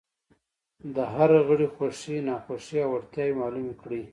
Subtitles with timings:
[0.95, 4.03] د هر غړي خوښې، ناخوښې او وړتیاوې معلومې کړئ.